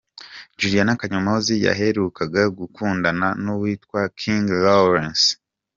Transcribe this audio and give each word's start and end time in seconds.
Juliana 0.59 0.93
Kanyomozi 0.99 1.53
yaherukaga 1.65 2.41
gukundana 2.59 3.27
n'uwitwa 3.43 3.99
King 4.19 4.45
Lawrence. 4.65 5.27